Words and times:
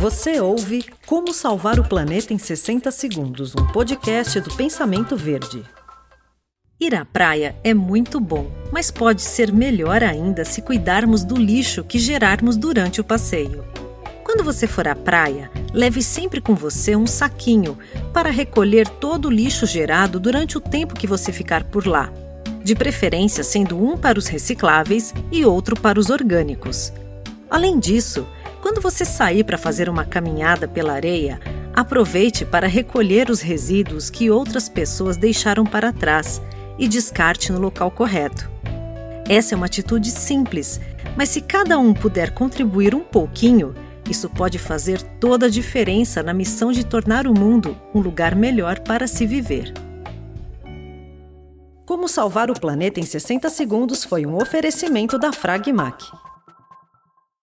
Você 0.00 0.40
ouve 0.40 0.86
Como 1.04 1.30
Salvar 1.34 1.78
o 1.78 1.86
Planeta 1.86 2.32
em 2.32 2.38
60 2.38 2.90
Segundos, 2.90 3.54
um 3.54 3.66
podcast 3.66 4.40
do 4.40 4.50
Pensamento 4.54 5.14
Verde. 5.14 5.62
Ir 6.80 6.94
à 6.94 7.04
praia 7.04 7.54
é 7.62 7.74
muito 7.74 8.18
bom, 8.18 8.50
mas 8.72 8.90
pode 8.90 9.20
ser 9.20 9.52
melhor 9.52 10.02
ainda 10.02 10.42
se 10.42 10.62
cuidarmos 10.62 11.22
do 11.22 11.36
lixo 11.36 11.84
que 11.84 11.98
gerarmos 11.98 12.56
durante 12.56 12.98
o 12.98 13.04
passeio. 13.04 13.62
Quando 14.24 14.42
você 14.42 14.66
for 14.66 14.88
à 14.88 14.94
praia, 14.94 15.50
leve 15.70 16.02
sempre 16.02 16.40
com 16.40 16.54
você 16.54 16.96
um 16.96 17.06
saquinho 17.06 17.76
para 18.10 18.30
recolher 18.30 18.88
todo 18.88 19.26
o 19.26 19.30
lixo 19.30 19.66
gerado 19.66 20.18
durante 20.18 20.56
o 20.56 20.62
tempo 20.62 20.94
que 20.94 21.06
você 21.06 21.30
ficar 21.30 21.64
por 21.64 21.86
lá, 21.86 22.10
de 22.64 22.74
preferência 22.74 23.44
sendo 23.44 23.76
um 23.76 23.98
para 23.98 24.18
os 24.18 24.28
recicláveis 24.28 25.12
e 25.30 25.44
outro 25.44 25.78
para 25.78 26.00
os 26.00 26.08
orgânicos. 26.08 26.90
Além 27.50 27.78
disso, 27.78 28.26
quando 28.60 28.80
você 28.80 29.04
sair 29.04 29.44
para 29.44 29.58
fazer 29.58 29.88
uma 29.88 30.04
caminhada 30.04 30.68
pela 30.68 30.92
areia, 30.92 31.40
aproveite 31.74 32.44
para 32.44 32.66
recolher 32.66 33.30
os 33.30 33.40
resíduos 33.40 34.10
que 34.10 34.30
outras 34.30 34.68
pessoas 34.68 35.16
deixaram 35.16 35.64
para 35.64 35.92
trás 35.92 36.40
e 36.78 36.86
descarte 36.86 37.52
no 37.52 37.58
local 37.58 37.90
correto. 37.90 38.50
Essa 39.28 39.54
é 39.54 39.56
uma 39.56 39.66
atitude 39.66 40.10
simples, 40.10 40.80
mas 41.16 41.28
se 41.28 41.40
cada 41.40 41.78
um 41.78 41.94
puder 41.94 42.32
contribuir 42.32 42.94
um 42.94 43.00
pouquinho, 43.00 43.74
isso 44.08 44.28
pode 44.28 44.58
fazer 44.58 45.00
toda 45.20 45.46
a 45.46 45.50
diferença 45.50 46.22
na 46.22 46.34
missão 46.34 46.72
de 46.72 46.84
tornar 46.84 47.26
o 47.26 47.38
mundo 47.38 47.76
um 47.94 48.00
lugar 48.00 48.34
melhor 48.34 48.80
para 48.80 49.06
se 49.06 49.26
viver. 49.26 49.72
Como 51.86 52.08
salvar 52.08 52.50
o 52.50 52.58
planeta 52.58 53.00
em 53.00 53.04
60 53.04 53.48
segundos 53.48 54.04
foi 54.04 54.26
um 54.26 54.36
oferecimento 54.36 55.18
da 55.18 55.32
Fragmac. 55.32 56.04